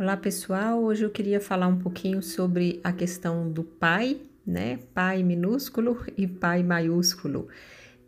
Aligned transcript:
Olá 0.00 0.16
pessoal, 0.16 0.80
hoje 0.84 1.04
eu 1.04 1.10
queria 1.10 1.40
falar 1.40 1.66
um 1.66 1.76
pouquinho 1.76 2.22
sobre 2.22 2.80
a 2.84 2.92
questão 2.92 3.50
do 3.50 3.64
pai, 3.64 4.20
né? 4.46 4.78
Pai 4.94 5.24
minúsculo 5.24 6.06
e 6.16 6.24
pai 6.24 6.62
maiúsculo. 6.62 7.48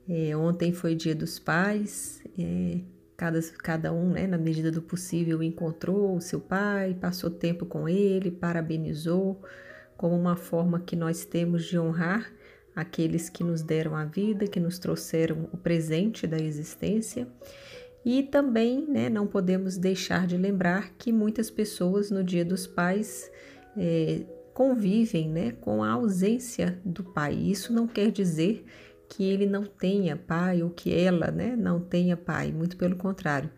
É, 0.09 0.37
ontem 0.37 0.73
foi 0.73 0.95
dia 0.95 1.17
dos 1.17 1.41
pais, 1.41 2.23
é, 2.39 2.79
cada, 3.17 3.41
cada 3.59 3.93
um, 3.93 4.11
né, 4.11 4.25
na 4.29 4.39
medida 4.39 4.71
do 4.71 4.81
possível, 4.81 5.43
encontrou 5.43 6.15
o 6.15 6.21
seu 6.21 6.41
pai, 6.41 6.95
passou 6.95 7.29
tempo 7.29 7.67
com 7.67 7.89
ele, 7.89 8.31
parabenizou, 8.31 9.43
como 9.97 10.15
uma 10.15 10.37
forma 10.37 10.79
que 10.79 10.95
nós 10.95 11.25
temos 11.25 11.65
de 11.65 11.77
honrar 11.77 12.33
aqueles 12.73 13.29
que 13.29 13.43
nos 13.43 13.63
deram 13.63 13.97
a 13.97 14.05
vida, 14.05 14.47
que 14.47 14.61
nos 14.61 14.79
trouxeram 14.79 15.49
o 15.53 15.57
presente 15.57 16.25
da 16.25 16.39
existência. 16.39 17.27
E 18.05 18.23
também 18.23 18.87
né, 18.87 19.09
não 19.11 19.27
podemos 19.27 19.77
deixar 19.77 20.27
de 20.27 20.37
lembrar 20.37 20.95
que 20.97 21.13
muitas 21.13 21.51
pessoas 21.51 22.11
no 22.11 22.25
Dia 22.25 22.45
dos 22.45 22.67
Pais 22.67 23.31
é, 23.77 24.23
convivem 24.55 25.29
né, 25.29 25.53
com 25.61 25.83
a 25.83 25.91
ausência 25.91 26.81
do 26.85 27.05
pai. 27.05 27.35
Isso 27.35 27.73
não 27.73 27.87
quer 27.87 28.11
dizer 28.11 28.65
que 29.09 29.25
ele 29.25 29.47
não 29.47 29.65
tenha 29.65 30.17
pai 30.17 30.63
ou 30.63 30.71
que 30.71 30.95
ela 30.95 31.31
né, 31.31 31.57
não 31.57 31.81
tenha 31.81 32.17
pai, 32.17 32.53
muito 32.53 32.77
pelo 32.77 32.97
contrário. 32.97 33.51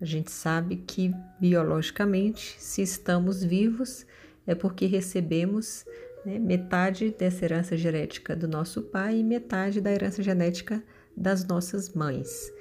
A 0.00 0.04
gente 0.04 0.30
sabe 0.30 0.76
que 0.76 1.14
biologicamente, 1.38 2.56
se 2.58 2.82
estamos 2.82 3.44
vivos, 3.44 4.06
é 4.46 4.54
porque 4.54 4.86
recebemos 4.86 5.84
né, 6.24 6.38
metade 6.38 7.14
dessa 7.16 7.44
herança 7.44 7.76
genética 7.76 8.34
do 8.34 8.48
nosso 8.48 8.82
pai 8.82 9.18
e 9.18 9.24
metade 9.24 9.80
da 9.80 9.92
herança 9.92 10.22
genética 10.22 10.82
das 11.16 11.46
nossas 11.46 11.92
mães. 11.94 12.52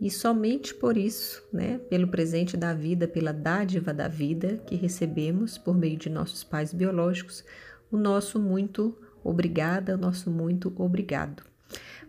E 0.00 0.10
somente 0.10 0.74
por 0.74 0.96
isso, 0.96 1.42
né, 1.52 1.78
pelo 1.88 2.08
presente 2.08 2.56
da 2.56 2.74
vida, 2.74 3.06
pela 3.06 3.32
dádiva 3.32 3.94
da 3.94 4.08
vida 4.08 4.60
que 4.66 4.74
recebemos 4.74 5.56
por 5.56 5.76
meio 5.76 5.96
de 5.96 6.10
nossos 6.10 6.42
pais 6.42 6.74
biológicos, 6.74 7.44
o 7.90 7.96
nosso 7.96 8.40
muito 8.40 8.96
obrigada, 9.22 9.94
o 9.94 9.98
nosso 9.98 10.30
muito 10.30 10.72
obrigado. 10.76 11.42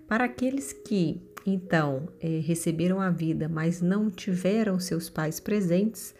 Para 0.07 0.25
aqueles 0.25 0.73
que, 0.73 1.21
então, 1.45 2.09
eh, 2.19 2.41
receberam 2.43 2.99
a 2.99 3.09
vida, 3.09 3.47
mas 3.47 3.81
não 3.81 4.09
tiveram 4.09 4.79
seus 4.79 5.09
pais 5.09 5.39
presentes, 5.39 6.13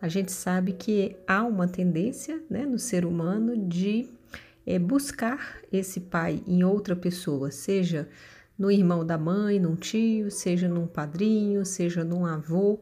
a 0.00 0.08
gente 0.08 0.32
sabe 0.32 0.72
que 0.72 1.16
há 1.26 1.44
uma 1.44 1.68
tendência 1.68 2.42
né, 2.50 2.66
no 2.66 2.78
ser 2.78 3.04
humano 3.04 3.56
de 3.68 4.08
eh, 4.66 4.78
buscar 4.78 5.60
esse 5.72 6.00
pai 6.00 6.42
em 6.46 6.64
outra 6.64 6.96
pessoa, 6.96 7.50
seja 7.50 8.08
no 8.58 8.70
irmão 8.70 9.04
da 9.04 9.18
mãe, 9.18 9.58
num 9.58 9.74
tio, 9.74 10.30
seja 10.30 10.68
num 10.68 10.86
padrinho, 10.86 11.64
seja 11.64 12.04
num 12.04 12.26
avô. 12.26 12.80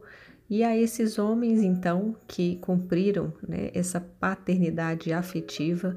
E 0.49 0.63
a 0.63 0.77
esses 0.77 1.17
homens, 1.17 1.61
então, 1.61 2.15
que 2.27 2.57
cumpriram 2.57 3.33
né, 3.47 3.71
essa 3.73 4.01
paternidade 4.01 5.13
afetiva, 5.13 5.95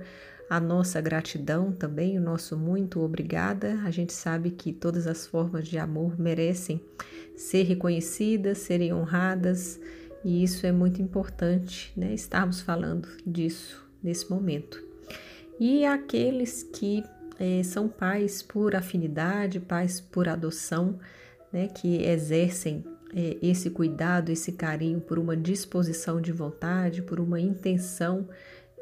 a 0.49 0.61
nossa 0.61 1.01
gratidão 1.01 1.73
também, 1.73 2.17
o 2.19 2.21
nosso 2.21 2.57
muito 2.57 3.01
obrigada. 3.01 3.81
A 3.85 3.91
gente 3.91 4.13
sabe 4.13 4.51
que 4.51 4.73
todas 4.73 5.07
as 5.07 5.27
formas 5.27 5.67
de 5.67 5.79
amor 5.79 6.19
merecem 6.19 6.81
ser 7.37 7.65
reconhecidas, 7.65 8.59
serem 8.59 8.93
honradas, 8.93 9.81
e 10.25 10.43
isso 10.43 10.67
é 10.67 10.73
muito 10.73 11.03
importante, 11.03 11.93
né? 11.97 12.15
Estarmos 12.15 12.61
falando 12.61 13.09
disso 13.27 13.85
nesse 14.03 14.31
momento. 14.31 14.83
E 15.59 15.85
aqueles 15.85 16.63
que 16.63 17.05
é, 17.39 17.63
são 17.63 17.89
pais 17.89 18.43
por 18.43 18.75
afinidade, 18.75 19.61
pais 19.61 20.01
por 20.01 20.29
adoção, 20.29 20.99
né, 21.53 21.69
que 21.69 22.03
exercem 22.03 22.85
é, 23.15 23.37
esse 23.41 23.71
cuidado, 23.71 24.31
esse 24.31 24.53
carinho 24.53 25.01
por 25.01 25.19
uma 25.19 25.37
disposição 25.37 26.21
de 26.21 26.33
vontade, 26.33 27.03
por 27.03 27.21
uma 27.21 27.41
intenção 27.41 28.29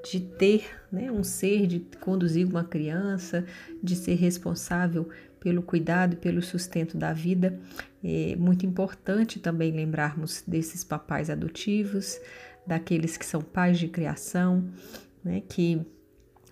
de 0.04 0.20
ter 0.20 0.64
né, 0.90 1.10
um 1.10 1.22
ser, 1.22 1.66
de 1.66 1.80
conduzir 2.00 2.46
uma 2.46 2.64
criança, 2.64 3.44
de 3.82 3.94
ser 3.94 4.14
responsável 4.14 5.08
pelo 5.38 5.62
cuidado 5.62 6.14
e 6.14 6.16
pelo 6.16 6.42
sustento 6.42 6.96
da 6.96 7.12
vida. 7.12 7.58
É 8.02 8.34
muito 8.36 8.66
importante 8.66 9.38
também 9.38 9.70
lembrarmos 9.70 10.42
desses 10.46 10.82
papais 10.82 11.30
adotivos, 11.30 12.20
daqueles 12.66 13.16
que 13.16 13.26
são 13.26 13.40
pais 13.40 13.78
de 13.78 13.88
criação, 13.88 14.68
né, 15.24 15.42
que 15.48 15.84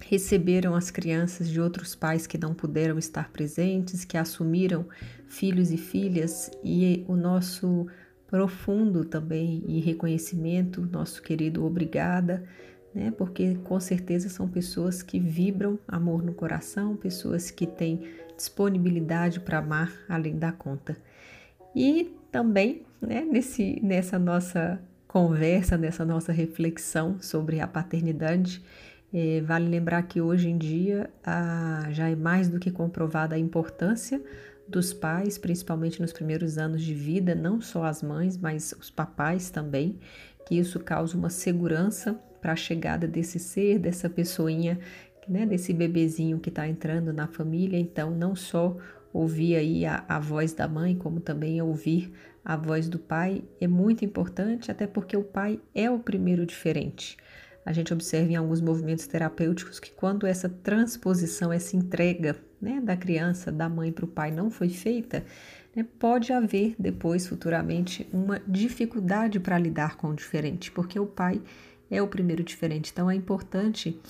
receberam 0.00 0.74
as 0.74 0.90
crianças 0.90 1.48
de 1.48 1.60
outros 1.60 1.94
pais 1.94 2.26
que 2.26 2.38
não 2.38 2.54
puderam 2.54 2.98
estar 2.98 3.30
presentes, 3.30 4.04
que 4.04 4.16
assumiram 4.16 4.86
filhos 5.28 5.70
e 5.70 5.76
filhas, 5.76 6.50
e 6.64 7.04
o 7.06 7.16
nosso 7.16 7.86
profundo 8.26 9.04
também 9.04 9.62
e 9.66 9.80
reconhecimento, 9.80 10.88
nosso 10.90 11.20
querido 11.22 11.64
obrigada, 11.64 12.44
né? 12.94 13.12
Porque 13.16 13.56
com 13.64 13.78
certeza 13.80 14.28
são 14.28 14.48
pessoas 14.48 15.02
que 15.02 15.18
vibram 15.18 15.78
amor 15.86 16.22
no 16.22 16.32
coração, 16.32 16.96
pessoas 16.96 17.50
que 17.50 17.66
têm 17.66 18.02
disponibilidade 18.36 19.40
para 19.40 19.58
amar 19.58 19.92
além 20.08 20.38
da 20.38 20.52
conta. 20.52 20.96
E 21.74 22.16
também, 22.30 22.82
né, 23.00 23.22
nesse, 23.22 23.80
nessa 23.82 24.18
nossa 24.18 24.80
conversa, 25.06 25.76
nessa 25.76 26.04
nossa 26.04 26.32
reflexão 26.32 27.20
sobre 27.20 27.60
a 27.60 27.66
paternidade, 27.66 28.62
é, 29.12 29.40
vale 29.40 29.68
lembrar 29.68 30.02
que 30.04 30.20
hoje 30.20 30.48
em 30.48 30.56
dia 30.56 31.10
a, 31.24 31.88
já 31.90 32.08
é 32.08 32.14
mais 32.14 32.48
do 32.48 32.58
que 32.58 32.70
comprovada 32.70 33.34
a 33.34 33.38
importância 33.38 34.22
dos 34.68 34.92
pais, 34.92 35.36
principalmente 35.36 36.00
nos 36.00 36.12
primeiros 36.12 36.56
anos 36.56 36.82
de 36.82 36.94
vida, 36.94 37.34
não 37.34 37.60
só 37.60 37.84
as 37.84 38.02
mães, 38.02 38.36
mas 38.36 38.72
os 38.78 38.88
papais 38.88 39.50
também, 39.50 39.98
que 40.46 40.56
isso 40.56 40.78
causa 40.78 41.16
uma 41.16 41.28
segurança 41.28 42.14
para 42.40 42.52
a 42.52 42.56
chegada 42.56 43.06
desse 43.08 43.38
ser, 43.38 43.80
dessa 43.80 44.08
pessoinha, 44.08 44.78
né, 45.28 45.44
desse 45.44 45.72
bebezinho 45.72 46.38
que 46.38 46.48
está 46.48 46.68
entrando 46.68 47.12
na 47.12 47.26
família. 47.26 47.78
Então, 47.78 48.12
não 48.12 48.36
só 48.36 48.76
ouvir 49.12 49.56
aí 49.56 49.84
a, 49.84 50.04
a 50.08 50.20
voz 50.20 50.52
da 50.52 50.68
mãe, 50.68 50.94
como 50.94 51.18
também 51.18 51.60
ouvir 51.60 52.12
a 52.44 52.56
voz 52.56 52.88
do 52.88 52.98
pai 52.98 53.42
é 53.60 53.66
muito 53.66 54.04
importante, 54.04 54.70
até 54.70 54.86
porque 54.86 55.16
o 55.16 55.24
pai 55.24 55.60
é 55.74 55.90
o 55.90 55.98
primeiro 55.98 56.46
diferente 56.46 57.16
a 57.70 57.72
gente 57.72 57.92
observa 57.94 58.32
em 58.32 58.36
alguns 58.36 58.60
movimentos 58.60 59.06
terapêuticos 59.06 59.78
que 59.78 59.92
quando 59.92 60.26
essa 60.26 60.48
transposição, 60.48 61.52
essa 61.52 61.76
entrega 61.76 62.36
né, 62.60 62.80
da 62.80 62.96
criança, 62.96 63.52
da 63.52 63.68
mãe 63.68 63.92
para 63.92 64.04
o 64.04 64.08
pai 64.08 64.32
não 64.32 64.50
foi 64.50 64.68
feita, 64.68 65.24
né, 65.74 65.86
pode 65.98 66.32
haver 66.32 66.74
depois, 66.76 67.28
futuramente, 67.28 68.08
uma 68.12 68.42
dificuldade 68.46 69.38
para 69.38 69.56
lidar 69.56 69.96
com 69.96 70.08
o 70.08 70.14
diferente, 70.14 70.72
porque 70.72 70.98
o 70.98 71.06
pai 71.06 71.40
é 71.88 72.02
o 72.02 72.08
primeiro 72.08 72.42
diferente. 72.42 72.90
Então 72.92 73.08
é 73.08 73.14
importante 73.14 74.00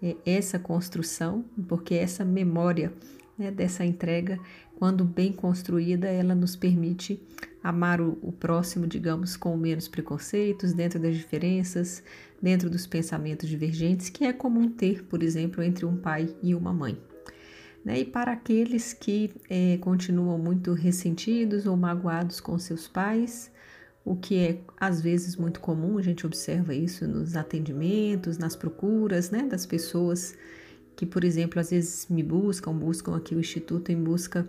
é, 0.00 0.14
essa 0.24 0.58
construção, 0.58 1.44
porque 1.66 1.96
essa 1.96 2.24
memória 2.24 2.92
né, 3.36 3.50
dessa 3.50 3.84
entrega, 3.84 4.38
quando 4.76 5.04
bem 5.04 5.32
construída, 5.32 6.06
ela 6.06 6.36
nos 6.36 6.54
permite 6.54 7.20
amar 7.62 8.00
o, 8.00 8.18
o 8.22 8.32
próximo, 8.32 8.86
digamos, 8.86 9.36
com 9.36 9.56
menos 9.56 9.88
preconceitos, 9.88 10.72
dentro 10.72 10.98
das 10.98 11.16
diferenças, 11.16 12.02
dentro 12.40 12.70
dos 12.70 12.86
pensamentos 12.86 13.48
divergentes, 13.48 14.08
que 14.08 14.24
é 14.24 14.32
comum 14.32 14.68
ter, 14.68 15.04
por 15.04 15.22
exemplo, 15.22 15.62
entre 15.62 15.84
um 15.84 15.96
pai 15.96 16.34
e 16.42 16.54
uma 16.54 16.72
mãe. 16.72 16.98
Né? 17.84 18.00
E 18.00 18.04
para 18.04 18.32
aqueles 18.32 18.92
que 18.92 19.30
é, 19.48 19.78
continuam 19.78 20.38
muito 20.38 20.72
ressentidos 20.72 21.66
ou 21.66 21.76
magoados 21.76 22.40
com 22.40 22.58
seus 22.58 22.86
pais, 22.86 23.50
o 24.04 24.16
que 24.16 24.38
é 24.38 24.60
às 24.78 25.00
vezes 25.00 25.36
muito 25.36 25.60
comum, 25.60 25.98
a 25.98 26.02
gente 26.02 26.26
observa 26.26 26.74
isso 26.74 27.06
nos 27.06 27.36
atendimentos, 27.36 28.38
nas 28.38 28.56
procuras 28.56 29.30
né, 29.30 29.42
das 29.42 29.66
pessoas 29.66 30.36
que, 30.96 31.06
por 31.06 31.22
exemplo, 31.22 31.60
às 31.60 31.70
vezes 31.70 32.06
me 32.08 32.22
buscam, 32.22 32.72
buscam 32.72 33.16
aqui 33.16 33.34
o 33.34 33.38
Instituto 33.38 33.92
em 33.92 34.02
busca 34.02 34.48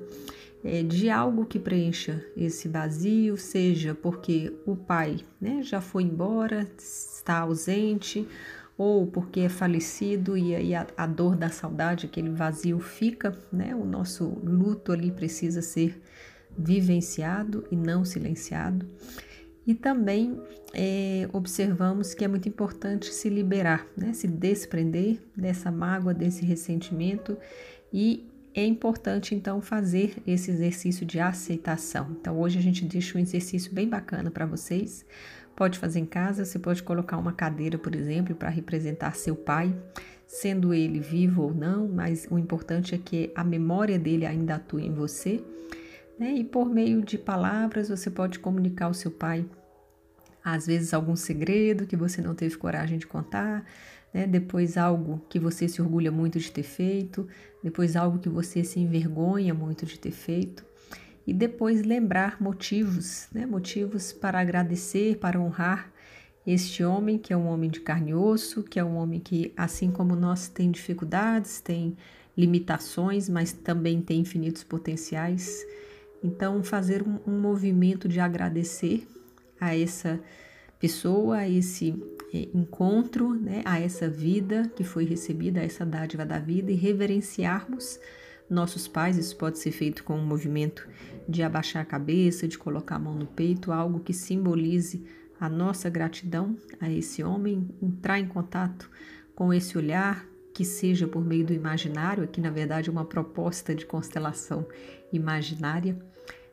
é, 0.64 0.84
de 0.84 1.09
algo 1.09 1.46
que 1.46 1.59
preencha 1.59 2.24
esse 2.36 2.68
vazio, 2.68 3.38
seja 3.38 3.94
porque 3.96 4.53
o 4.66 4.75
pai 4.75 5.18
né, 5.40 5.62
já 5.64 5.80
foi 5.80 6.03
embora, 6.03 6.68
está 6.78 7.40
ausente, 7.40 8.28
ou 8.78 9.06
porque 9.06 9.42
é 9.42 9.50
falecido 9.50 10.38
e 10.38 10.56
aí 10.56 10.74
a, 10.74 10.88
a 10.95 11.06
dor 11.06 11.36
da 11.36 11.50
saudade, 11.50 12.06
aquele 12.06 12.30
vazio 12.30 12.80
fica, 12.80 13.38
né? 13.51 13.75
O 13.75 13.84
nosso 13.84 14.25
luto 14.42 14.94
ali 14.94 15.12
precisa 15.12 15.62
ser 15.62 16.01
vivenciado 16.57 17.66
e 17.69 17.75
não 17.75 18.06
silenciado. 18.06 18.86
E 19.68 19.75
também 19.75 20.42
é, 20.74 21.30
observamos 21.34 22.13
que 22.13 22.24
é 22.24 22.28
muito 22.28 22.48
importante 22.48 23.13
se 23.13 23.30
liberar, 23.30 23.86
né? 23.95 24.13
se 24.13 24.28
desprender 24.28 25.19
dessa 25.36 25.72
mágoa, 25.72 26.13
desse 26.13 26.45
ressentimento 26.45 27.38
e 27.92 28.28
é 28.60 28.66
importante 28.66 29.34
então 29.34 29.62
fazer 29.62 30.16
esse 30.26 30.52
exercício 30.52 31.06
de 31.06 31.20
aceitação. 31.20 32.16
Então 32.20 32.40
hoje 32.40 32.60
a 32.60 32.62
gente 32.62 32.86
deixa 32.86 33.18
um 33.18 33.22
exercício 33.22 33.74
bem 33.74 33.88
bacana 33.88 34.30
para 34.30 34.46
vocês. 34.46 35.06
Pode 35.56 35.78
fazer 35.78 36.00
em 36.00 36.06
casa, 36.06 36.46
você 36.46 36.58
pode 36.58 36.84
colocar 36.84 37.18
uma 37.18 37.34
cadeira, 37.34 37.78
por 37.78 37.94
exemplo, 37.94 38.36
para 38.36 38.50
representar 38.50 39.16
seu 39.16 39.36
pai, 39.36 39.76
sendo 40.26 40.74
ele 40.74 41.00
vivo 41.00 41.44
ou 41.44 41.54
não, 41.54 41.88
mas 41.88 42.28
o 42.32 42.38
importante 42.38 42.96
é 42.96 42.98
que 42.98 43.32
a 43.36 43.44
memória 43.44 44.00
dele 44.00 44.26
ainda 44.26 44.56
atue 44.56 44.86
em 44.86 44.94
você. 44.94 45.44
Né? 46.18 46.34
E 46.34 46.44
por 46.44 46.70
meio 46.70 47.02
de 47.02 47.18
palavras 47.18 47.90
você 47.90 48.10
pode 48.10 48.40
comunicar 48.40 48.86
ao 48.86 48.94
seu 48.94 49.12
pai 49.12 49.46
às 50.44 50.68
vezes 50.68 50.94
algum 50.94 51.15
segredo 51.15 51.86
que 51.86 51.95
você 51.95 52.21
não 52.21 52.33
teve 52.33 52.57
coragem 52.57 52.97
de 52.97 53.07
contar, 53.07 53.65
né? 54.13 54.25
depois 54.25 54.77
algo 54.77 55.21
que 55.30 55.39
você 55.39 55.68
se 55.68 55.81
orgulha 55.81 56.12
muito 56.12 56.39
de 56.39 56.51
ter 56.51 56.63
feito, 56.63 57.27
depois 57.63 57.95
algo 57.95 58.19
que 58.19 58.30
você 58.30 58.63
se 58.63 58.80
envergonha 58.80 59.53
muito 59.53 59.86
de 59.86 60.00
ter 60.00 60.12
feito, 60.12 60.65
e 61.27 61.33
depois 61.33 61.83
lembrar 61.83 62.41
motivos, 62.41 63.27
né? 63.31 63.45
motivos 63.45 64.12
para 64.12 64.39
agradecer, 64.39 65.18
para 65.18 65.39
honrar 65.39 65.91
este 66.47 66.83
homem 66.83 67.18
que 67.18 67.31
é 67.31 67.38
um 67.38 67.47
homem 67.47 67.69
de 67.69 67.81
carne 67.81 68.12
e 68.12 68.13
osso, 68.15 68.63
que 68.63 68.80
é 68.80 68.83
um 68.83 68.95
homem 68.95 69.19
que, 69.19 69.53
assim 69.56 69.91
como 69.91 70.15
nós, 70.15 70.47
tem 70.47 70.71
dificuldades, 70.71 71.62
tem 71.62 71.95
limitações, 72.36 73.30
mas 73.30 73.51
também 73.51 74.01
tem 74.01 74.21
infinitos 74.21 74.63
potenciais. 74.63 75.63
Então, 76.24 76.63
fazer 76.63 77.03
um, 77.03 77.19
um 77.27 77.39
movimento 77.39 78.07
de 78.07 78.19
agradecer 78.19 79.07
a 79.60 79.76
essa 79.76 80.20
pessoa, 80.80 81.38
a 81.38 81.50
esse 81.50 81.94
é, 82.34 82.48
encontro, 82.54 83.34
né, 83.34 83.62
a 83.66 83.80
essa 83.80 84.10
vida 84.10 84.72
que 84.76 84.84
foi 84.84 85.06
recebida, 85.06 85.60
a 85.60 85.64
essa 85.64 85.86
dádiva 85.86 86.26
da 86.26 86.40
vida 86.40 86.72
e 86.72 86.76
reverenciarmos 86.76 88.00
nossos 88.50 88.88
pais. 88.88 89.18
Isso 89.18 89.36
pode 89.36 89.60
ser 89.60 89.72
feito 89.72 90.04
com 90.04 90.16
um 90.16 90.26
movimento 90.26 90.88
de 91.28 91.44
abaixar 91.44 91.82
a 91.82 91.86
cabeça, 91.86 92.48
de 92.48 92.58
colocar 92.58 92.96
a 92.96 93.00
mão 93.00 93.14
no 93.14 93.28
peito, 93.28 93.72
algo 93.72 94.00
que 94.00 94.14
simbolize 94.14 95.04
a 95.40 95.48
nossa 95.48 95.90
gratidão 95.90 96.58
a 96.80 96.92
esse 96.92 97.24
homem, 97.24 97.70
entrar 97.82 98.20
em 98.20 98.28
contato 98.28 98.90
com 99.36 99.54
esse 99.54 99.78
olhar, 99.78 100.26
que 100.54 100.66
seja 100.66 101.08
por 101.08 101.24
meio 101.24 101.46
do 101.46 101.54
imaginário, 101.54 102.24
aqui 102.24 102.42
na 102.42 102.50
verdade 102.50 102.90
é 102.90 102.92
uma 102.92 103.06
proposta 103.06 103.74
de 103.74 103.86
constelação 103.86 104.68
imaginária, 105.14 105.98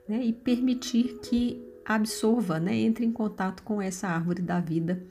né, 0.08 0.22
e 0.22 0.32
permitir 0.32 1.18
que 1.18 1.60
absorva, 1.86 2.58
né, 2.58 2.74
entre 2.74 3.04
em 3.04 3.12
contato 3.12 3.62
com 3.62 3.80
essa 3.80 4.08
árvore 4.08 4.42
da 4.42 4.60
vida 4.60 5.02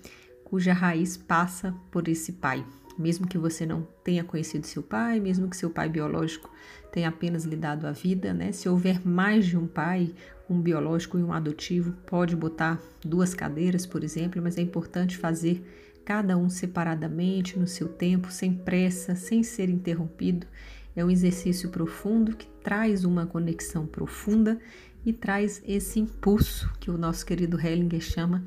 cuja 0.44 0.74
raiz 0.74 1.18
passa 1.18 1.74
por 1.90 2.08
esse 2.08 2.34
pai. 2.34 2.66
Mesmo 2.98 3.28
que 3.28 3.38
você 3.38 3.66
não 3.66 3.86
tenha 4.04 4.24
conhecido 4.24 4.66
seu 4.68 4.82
pai, 4.82 5.20
mesmo 5.20 5.50
que 5.50 5.58
seu 5.58 5.70
pai 5.70 5.90
biológico 5.90 6.50
tenha 6.92 7.10
apenas 7.10 7.44
lhe 7.44 7.58
dado 7.58 7.86
a 7.88 7.92
vida, 7.92 8.34
né? 8.34 8.54
Se 8.54 8.70
houver 8.70 9.06
mais 9.06 9.46
de 9.46 9.58
um 9.58 9.68
pai, 9.68 10.14
um 10.50 10.62
biológico 10.62 11.18
e 11.18 11.24
um 11.24 11.34
adotivo, 11.34 11.92
pode 12.06 12.36
botar 12.36 12.80
duas 13.04 13.34
cadeiras, 13.34 13.86
por 13.86 14.02
exemplo, 14.02 14.42
mas 14.42 14.58
é 14.58 14.62
importante 14.62 15.18
fazer 15.18 15.62
cada 16.06 16.38
um 16.38 16.48
separadamente, 16.48 17.60
no 17.60 17.68
seu 17.68 17.90
tempo, 17.90 18.32
sem 18.32 18.54
pressa, 18.54 19.16
sem 19.16 19.44
ser 19.44 19.70
interrompido. 19.70 20.48
É 20.96 21.04
um 21.04 21.10
exercício 21.10 21.70
profundo 21.70 22.38
que 22.38 22.48
traz 22.64 23.04
uma 23.04 23.26
conexão 23.26 23.86
profunda 23.86 24.58
e 25.06 25.14
traz 25.14 25.62
esse 25.66 26.00
impulso 26.00 26.72
que 26.80 26.90
o 26.90 26.98
nosso 26.98 27.26
querido 27.26 27.60
Hellinger 27.60 28.02
chama, 28.02 28.44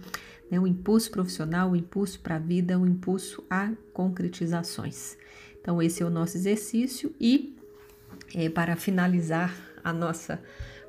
né, 0.50 0.58
o 0.58 0.66
impulso 0.66 1.10
profissional, 1.10 1.70
o 1.70 1.76
impulso 1.76 2.20
para 2.20 2.36
a 2.36 2.38
vida, 2.38 2.78
o 2.78 2.86
impulso 2.86 3.44
a 3.48 3.72
concretizações. 3.92 5.16
Então, 5.60 5.80
esse 5.80 6.02
é 6.02 6.06
o 6.06 6.10
nosso 6.10 6.36
exercício 6.36 7.14
e 7.20 7.56
é, 8.34 8.48
para 8.48 8.76
finalizar 8.76 9.54
a 9.84 9.92
nossa 9.92 10.42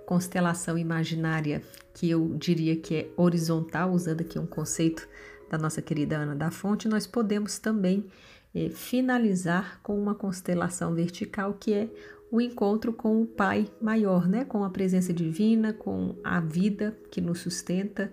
constelação 0.05 0.77
imaginária, 0.77 1.61
que 1.93 2.09
eu 2.09 2.35
diria 2.37 2.75
que 2.75 2.95
é 2.95 3.09
horizontal, 3.15 3.91
usando 3.91 4.21
aqui 4.21 4.39
um 4.39 4.47
conceito 4.47 5.07
da 5.49 5.57
nossa 5.57 5.81
querida 5.81 6.17
Ana 6.17 6.35
da 6.35 6.49
Fonte, 6.49 6.87
nós 6.87 7.05
podemos 7.05 7.59
também 7.59 8.05
é, 8.53 8.69
finalizar 8.69 9.79
com 9.83 9.99
uma 9.99 10.15
constelação 10.15 10.93
vertical, 10.93 11.53
que 11.53 11.73
é 11.73 11.89
o 12.31 12.39
encontro 12.39 12.93
com 12.93 13.21
o 13.21 13.25
Pai 13.25 13.67
maior, 13.81 14.27
né? 14.27 14.45
com 14.45 14.63
a 14.63 14.69
presença 14.69 15.11
divina, 15.13 15.73
com 15.73 16.15
a 16.23 16.39
vida 16.39 16.95
que 17.11 17.19
nos 17.19 17.39
sustenta. 17.39 18.11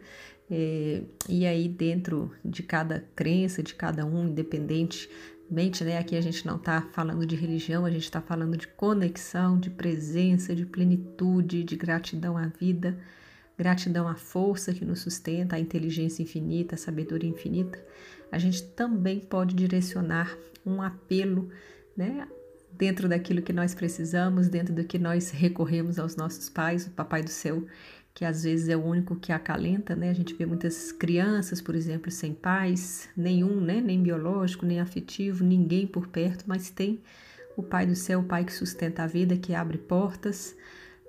É, 0.50 1.02
e 1.28 1.44
aí, 1.44 1.68
dentro 1.68 2.30
de 2.44 2.62
cada 2.62 3.04
crença, 3.14 3.62
de 3.62 3.74
cada 3.74 4.06
um, 4.06 4.28
independentemente, 4.28 5.84
né? 5.84 5.98
Aqui 5.98 6.16
a 6.16 6.20
gente 6.20 6.46
não 6.46 6.56
está 6.56 6.82
falando 6.92 7.26
de 7.26 7.34
religião, 7.34 7.84
a 7.84 7.90
gente 7.90 8.04
está 8.04 8.20
falando 8.20 8.56
de 8.56 8.68
conexão, 8.68 9.58
de 9.58 9.70
presença, 9.70 10.54
de 10.54 10.64
plenitude, 10.64 11.64
de 11.64 11.76
gratidão 11.76 12.36
à 12.36 12.46
vida, 12.46 12.96
gratidão 13.58 14.06
à 14.06 14.14
força 14.14 14.72
que 14.72 14.84
nos 14.84 15.00
sustenta, 15.00 15.56
à 15.56 15.60
inteligência 15.60 16.22
infinita, 16.22 16.76
à 16.76 16.78
sabedoria 16.78 17.28
infinita. 17.28 17.84
A 18.30 18.38
gente 18.38 18.62
também 18.62 19.18
pode 19.18 19.54
direcionar 19.54 20.36
um 20.64 20.80
apelo, 20.80 21.48
né? 21.96 22.26
Dentro 22.78 23.08
daquilo 23.08 23.42
que 23.42 23.52
nós 23.52 23.74
precisamos, 23.74 24.48
dentro 24.48 24.74
do 24.74 24.84
que 24.84 24.98
nós 24.98 25.30
recorremos 25.30 25.98
aos 25.98 26.16
nossos 26.16 26.48
pais, 26.48 26.86
o 26.86 26.90
Papai 26.90 27.22
do 27.22 27.30
Céu, 27.30 27.64
que 28.14 28.24
às 28.24 28.44
vezes 28.44 28.68
é 28.68 28.76
o 28.76 28.84
único 28.84 29.16
que 29.16 29.30
acalenta, 29.30 29.94
né? 29.94 30.10
A 30.10 30.14
gente 30.14 30.34
vê 30.34 30.46
muitas 30.46 30.90
crianças, 30.90 31.60
por 31.60 31.74
exemplo, 31.74 32.10
sem 32.10 32.32
pais, 32.32 33.08
nenhum, 33.16 33.60
né? 33.60 33.80
Nem 33.80 34.02
biológico, 34.02 34.64
nem 34.64 34.80
afetivo, 34.80 35.44
ninguém 35.44 35.86
por 35.86 36.06
perto, 36.08 36.44
mas 36.46 36.70
tem 36.70 37.00
o 37.56 37.62
Pai 37.62 37.86
do 37.86 37.94
Céu, 37.94 38.20
o 38.20 38.24
Pai 38.24 38.44
que 38.44 38.52
sustenta 38.52 39.02
a 39.02 39.06
vida, 39.06 39.36
que 39.36 39.54
abre 39.54 39.78
portas, 39.78 40.56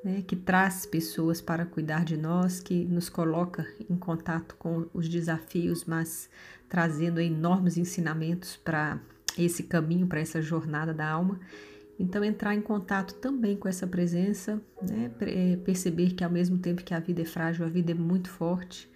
né? 0.03 0.23
que 0.25 0.35
traz 0.35 0.85
pessoas 0.85 1.41
para 1.41 1.65
cuidar 1.65 2.05
de 2.05 2.17
nós, 2.17 2.59
que 2.59 2.85
nos 2.85 3.09
coloca 3.09 3.67
em 3.89 3.95
contato 3.95 4.55
com 4.57 4.87
os 4.93 5.09
desafios, 5.09 5.85
mas 5.85 6.29
trazendo 6.69 7.19
enormes 7.19 7.77
ensinamentos 7.77 8.55
para 8.55 8.99
esse 9.43 9.63
caminho, 9.63 10.07
para 10.07 10.19
essa 10.19 10.41
jornada 10.41 10.93
da 10.93 11.09
alma. 11.09 11.39
Então, 11.99 12.23
entrar 12.23 12.53
em 12.53 12.61
contato 12.61 13.15
também 13.15 13.55
com 13.55 13.67
essa 13.67 13.87
presença, 13.87 14.61
né? 14.81 15.11
É, 15.21 15.57
perceber 15.57 16.11
que 16.11 16.23
ao 16.23 16.29
mesmo 16.29 16.59
tempo 16.59 16.83
que 16.83 16.93
a 16.93 16.99
vida 16.99 17.21
é 17.21 17.25
frágil, 17.25 17.65
a 17.65 17.69
vida 17.69 17.91
é 17.91 17.95
muito 17.95 18.29
forte. 18.29 18.89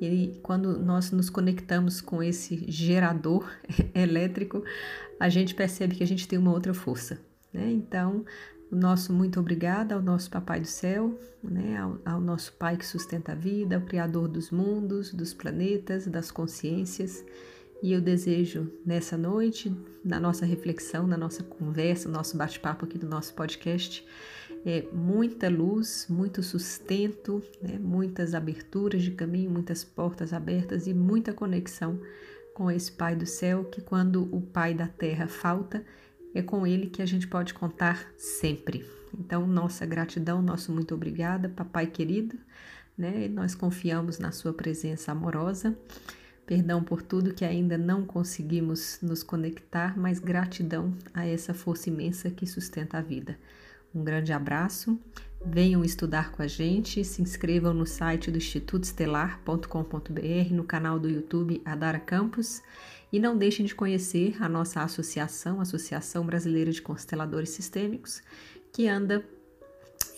E 0.00 0.40
quando 0.42 0.78
nós 0.78 1.10
nos 1.12 1.28
conectamos 1.28 2.00
com 2.00 2.22
esse 2.22 2.64
gerador 2.68 3.48
elétrico, 3.94 4.64
a 5.18 5.28
gente 5.28 5.54
percebe 5.54 5.94
que 5.94 6.02
a 6.02 6.06
gente 6.06 6.26
tem 6.26 6.38
uma 6.38 6.52
outra 6.52 6.72
força. 6.72 7.20
Né? 7.52 7.70
Então, 7.70 8.24
o 8.72 8.76
nosso 8.76 9.12
muito 9.12 9.38
obrigada 9.38 9.94
ao 9.94 10.02
nosso 10.02 10.30
Papai 10.30 10.60
do 10.60 10.66
Céu, 10.66 11.18
né? 11.44 11.76
ao, 11.76 11.98
ao 12.04 12.20
nosso 12.20 12.52
Pai 12.54 12.76
que 12.76 12.86
sustenta 12.86 13.32
a 13.32 13.34
vida, 13.34 13.76
ao 13.76 13.82
Criador 13.82 14.26
dos 14.26 14.50
mundos, 14.50 15.12
dos 15.12 15.34
planetas, 15.34 16.06
das 16.06 16.30
consciências. 16.30 17.24
E 17.82 17.92
eu 17.92 18.00
desejo 18.00 18.70
nessa 18.84 19.16
noite, 19.16 19.74
na 20.04 20.20
nossa 20.20 20.44
reflexão, 20.44 21.06
na 21.06 21.16
nossa 21.16 21.42
conversa, 21.42 22.08
no 22.08 22.14
nosso 22.14 22.36
bate-papo 22.36 22.84
aqui 22.84 22.98
do 22.98 23.06
nosso 23.06 23.32
podcast, 23.34 24.06
é, 24.66 24.84
muita 24.92 25.48
luz, 25.48 26.06
muito 26.08 26.42
sustento, 26.42 27.42
né, 27.62 27.78
muitas 27.78 28.34
aberturas 28.34 29.02
de 29.02 29.12
caminho, 29.12 29.50
muitas 29.50 29.82
portas 29.82 30.34
abertas 30.34 30.86
e 30.86 30.92
muita 30.92 31.32
conexão 31.32 31.98
com 32.52 32.70
esse 32.70 32.92
Pai 32.92 33.16
do 33.16 33.24
céu, 33.24 33.64
que 33.64 33.80
quando 33.80 34.28
o 34.34 34.42
Pai 34.42 34.74
da 34.74 34.86
terra 34.86 35.26
falta, 35.26 35.82
é 36.34 36.42
com 36.42 36.66
ele 36.66 36.88
que 36.88 37.00
a 37.00 37.06
gente 37.06 37.26
pode 37.26 37.54
contar 37.54 38.12
sempre. 38.18 38.84
Então, 39.18 39.46
nossa 39.46 39.86
gratidão, 39.86 40.42
nosso 40.42 40.70
muito 40.70 40.94
obrigada, 40.94 41.48
papai 41.48 41.86
querido, 41.86 42.38
né? 42.96 43.26
Nós 43.28 43.54
confiamos 43.54 44.18
na 44.18 44.30
sua 44.30 44.52
presença 44.52 45.10
amorosa. 45.10 45.76
Perdão 46.50 46.82
por 46.82 47.00
tudo 47.00 47.32
que 47.32 47.44
ainda 47.44 47.78
não 47.78 48.04
conseguimos 48.04 48.98
nos 49.00 49.22
conectar, 49.22 49.96
mas 49.96 50.18
gratidão 50.18 50.92
a 51.14 51.24
essa 51.24 51.54
força 51.54 51.88
imensa 51.88 52.28
que 52.28 52.44
sustenta 52.44 52.98
a 52.98 53.00
vida. 53.00 53.38
Um 53.94 54.02
grande 54.02 54.32
abraço. 54.32 54.98
Venham 55.46 55.84
estudar 55.84 56.32
com 56.32 56.42
a 56.42 56.48
gente, 56.48 57.04
se 57.04 57.22
inscrevam 57.22 57.72
no 57.72 57.86
site 57.86 58.32
do 58.32 58.38
Instituto 58.38 58.82
Estelar.com.br, 58.82 60.52
no 60.52 60.64
canal 60.64 60.98
do 60.98 61.08
YouTube 61.08 61.62
Adara 61.64 62.00
Campus 62.00 62.60
e 63.12 63.20
não 63.20 63.38
deixem 63.38 63.64
de 63.64 63.72
conhecer 63.72 64.42
a 64.42 64.48
nossa 64.48 64.82
associação, 64.82 65.60
Associação 65.60 66.26
Brasileira 66.26 66.72
de 66.72 66.82
Consteladores 66.82 67.50
Sistêmicos, 67.50 68.24
que 68.72 68.88
anda 68.88 69.24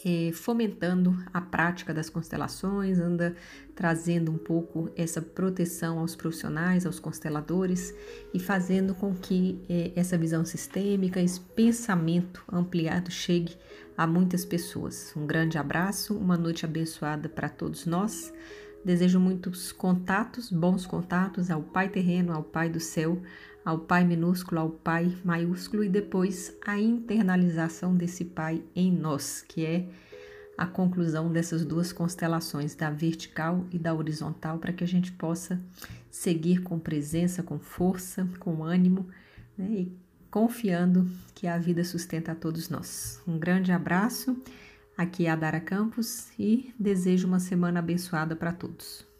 é, 0.05 0.33
fomentando 0.33 1.17
a 1.33 1.41
prática 1.41 1.95
das 1.95 2.11
constelações, 2.11 2.99
anda 2.99 3.35
trazendo 3.75 4.31
um 4.33 4.39
pouco 4.39 4.91
essa 4.97 5.23
proteção 5.23 5.99
aos 5.99 6.17
profissionais, 6.17 6.85
aos 6.85 6.99
consteladores 6.99 7.95
e 8.35 8.39
fazendo 8.39 8.95
com 8.95 9.15
que 9.15 9.61
é, 9.69 9.93
essa 9.95 10.19
visão 10.19 10.45
sistêmica, 10.45 11.21
esse 11.21 11.41
pensamento 11.41 12.43
ampliado 12.53 13.11
chegue 13.11 13.57
a 13.97 14.07
muitas 14.07 14.45
pessoas. 14.45 15.13
Um 15.17 15.27
grande 15.27 15.59
abraço, 15.59 16.17
uma 16.17 16.37
noite 16.37 16.65
abençoada 16.65 17.29
para 17.29 17.49
todos 17.49 17.87
nós. 17.87 18.33
Desejo 18.85 19.21
muitos 19.21 19.71
contatos, 19.71 20.51
bons 20.51 20.85
contatos 20.85 21.51
ao 21.51 21.63
Pai 21.63 21.89
Terreno, 21.89 22.33
ao 22.33 22.43
Pai 22.43 22.69
do 22.69 22.81
Céu, 22.81 23.23
ao 23.65 23.79
Pai 23.79 24.05
minúsculo, 24.05 24.61
ao 24.61 24.71
Pai 24.71 25.17
maiúsculo 25.25 25.85
e 25.85 25.89
depois 25.89 26.57
a 26.65 26.79
internalização 26.79 27.95
desse 27.95 28.25
Pai 28.25 28.63
em 28.75 28.91
nós, 28.91 29.45
que 29.47 29.65
é 29.65 29.89
a 30.57 30.67
conclusão 30.67 31.33
dessas 31.33 31.65
duas 31.65 31.93
constelações, 31.93 32.75
da 32.75 32.91
vertical 32.91 33.65
e 33.71 33.79
da 33.79 33.95
horizontal, 33.95 34.59
para 34.59 34.73
que 34.73 34.85
a 34.85 34.87
gente 34.87 35.13
possa 35.13 35.61
seguir 36.11 36.63
com 36.63 36.79
presença, 36.79 37.43
com 37.43 37.59
força, 37.59 38.29
com 38.39 38.63
ânimo 38.63 39.09
né, 39.57 39.69
e 39.71 39.97
confiando 40.31 41.11
que 41.35 41.47
a 41.47 41.59
vida 41.59 41.85
sustenta 41.85 42.33
a 42.33 42.35
todos 42.35 42.69
nós. 42.69 43.21
Um 43.27 43.39
grande 43.39 43.73
abraço, 43.73 44.37
aqui 44.97 45.27
é 45.27 45.31
a 45.31 45.37
Dara 45.37 45.61
Campos 45.61 46.29
e 46.39 46.73
desejo 46.79 47.27
uma 47.27 47.41
semana 47.41 47.81
abençoada 47.81 48.37
para 48.37 48.53
todos. 48.53 49.07